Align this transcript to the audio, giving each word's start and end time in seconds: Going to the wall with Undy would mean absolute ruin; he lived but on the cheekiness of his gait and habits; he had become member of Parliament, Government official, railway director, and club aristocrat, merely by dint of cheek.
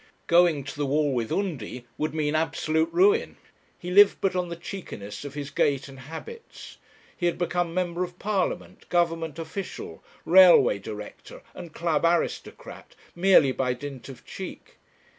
Going 0.25 0.63
to 0.63 0.75
the 0.75 0.87
wall 0.87 1.13
with 1.13 1.31
Undy 1.31 1.85
would 1.95 2.15
mean 2.15 2.33
absolute 2.33 2.89
ruin; 2.91 3.37
he 3.77 3.91
lived 3.91 4.17
but 4.19 4.35
on 4.35 4.49
the 4.49 4.55
cheekiness 4.55 5.23
of 5.23 5.35
his 5.35 5.51
gait 5.51 5.87
and 5.87 5.99
habits; 5.99 6.79
he 7.15 7.27
had 7.27 7.37
become 7.37 7.71
member 7.71 8.03
of 8.03 8.17
Parliament, 8.17 8.89
Government 8.89 9.37
official, 9.37 10.03
railway 10.25 10.79
director, 10.79 11.43
and 11.53 11.71
club 11.71 12.03
aristocrat, 12.03 12.95
merely 13.15 13.51
by 13.51 13.75
dint 13.75 14.09
of 14.09 14.25
cheek. 14.25 14.77